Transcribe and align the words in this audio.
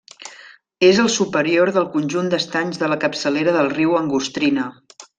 És 0.87 1.01
el 1.03 1.11
superior 1.15 1.71
del 1.77 1.85
conjunt 1.97 2.33
d'estanys 2.33 2.83
de 2.85 2.91
la 2.95 3.01
capçalera 3.07 3.57
del 3.59 3.73
riu 3.79 3.97
d'Angostrina. 3.99 4.69